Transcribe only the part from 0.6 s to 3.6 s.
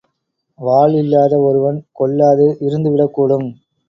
வாள் இல்லாத ஒருவன் கொல்லாது இருந்துவிடக்கூடும்.